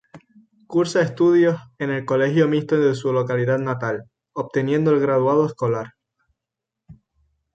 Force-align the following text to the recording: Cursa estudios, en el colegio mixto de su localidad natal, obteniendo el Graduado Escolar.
Cursa 0.65 1.03
estudios, 1.03 1.59
en 1.77 1.91
el 1.91 2.05
colegio 2.05 2.47
mixto 2.47 2.79
de 2.79 2.95
su 2.95 3.13
localidad 3.13 3.59
natal, 3.59 4.09
obteniendo 4.33 4.89
el 4.89 4.99
Graduado 4.99 5.45
Escolar. 5.45 5.91